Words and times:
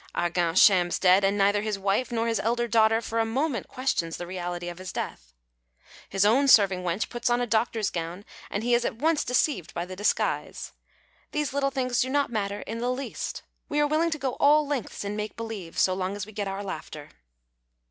Argan 0.15 0.55
shams 0.55 0.97
dead 0.97 1.23
and 1.23 1.37
neither 1.37 1.61
his 1.61 1.77
wife 1.77 2.11
nor 2.11 2.27
his 2.27 2.39
elder 2.39 2.67
daughter 2.67 3.01
for 3.03 3.19
a 3.19 3.23
moment 3.23 3.67
questions 3.67 4.17
the 4.17 4.25
reality 4.25 4.67
of 4.67 4.79
his 4.79 4.91
death. 4.91 5.31
His 6.09 6.25
own 6.25 6.47
serving 6.47 6.81
wench 6.81 7.07
puts 7.07 7.29
on 7.29 7.39
a 7.39 7.45
doctor's 7.45 7.91
gown 7.91 8.25
and 8.49 8.63
he 8.63 8.73
is 8.73 8.83
at 8.83 8.95
once 8.95 9.23
deceived 9.23 9.75
by 9.75 9.85
the 9.85 9.95
disguise. 9.95 10.71
These 11.33 11.53
little 11.53 11.69
things 11.69 12.01
do 12.01 12.09
not 12.09 12.31
matter 12.31 12.61
in 12.61 12.79
the 12.79 12.89
least. 12.89 13.43
We 13.69 13.79
are 13.79 13.85
willing 13.85 14.09
to 14.09 14.17
go 14.17 14.31
all 14.39 14.65
lengths 14.65 15.03
in 15.05 15.15
make 15.15 15.37
believe 15.37 15.77
so 15.77 15.93
long 15.93 16.15
as 16.15 16.25
we 16.25 16.31
get 16.31 16.47
our 16.47 16.63
laughter. 16.63 17.09